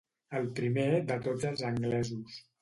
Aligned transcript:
El 0.37 0.47
primer 0.59 0.85
de 1.11 1.17
tots 1.27 1.45
els 1.51 1.63
anglesos. 1.69 2.41